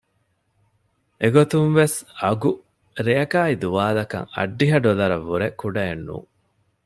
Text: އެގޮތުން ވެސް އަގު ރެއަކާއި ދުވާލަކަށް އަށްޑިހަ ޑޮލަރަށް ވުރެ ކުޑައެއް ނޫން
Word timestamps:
އެގޮތުން 1.21 1.71
ވެސް 1.79 1.97
އަގު 2.21 2.51
ރެއަކާއި 3.05 3.53
ދުވާލަކަށް 3.63 4.29
އަށްޑިހަ 4.35 4.77
ޑޮލަރަށް 4.85 5.25
ވުރެ 5.29 5.47
ކުޑައެއް 5.59 6.03
ނޫން 6.07 6.29